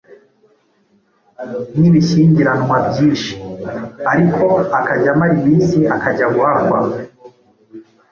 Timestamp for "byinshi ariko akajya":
2.89-5.09